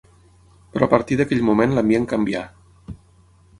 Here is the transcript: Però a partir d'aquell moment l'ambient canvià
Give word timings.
Però 0.77 0.87
a 0.87 0.91
partir 0.93 1.17
d'aquell 1.19 1.45
moment 1.51 1.77
l'ambient 1.77 2.09
canvià 2.17 2.43